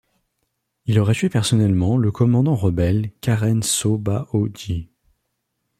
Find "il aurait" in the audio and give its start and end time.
0.87-1.13